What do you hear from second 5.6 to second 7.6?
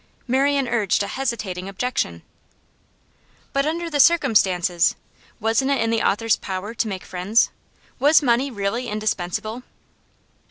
it in the author's power to make friends?